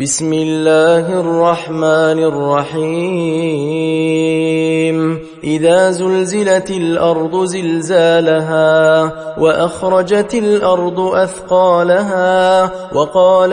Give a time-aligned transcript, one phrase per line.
[0.00, 3.38] بسم الله الرحمن الرحيم.
[5.44, 13.52] إذا زلزلت الأرض زلزالها وأخرجت الأرض أثقالها وقال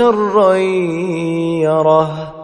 [0.00, 2.39] شرا يره.